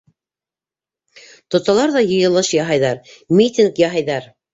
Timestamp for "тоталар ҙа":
1.55-2.01